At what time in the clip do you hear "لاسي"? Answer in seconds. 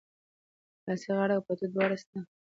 0.87-1.09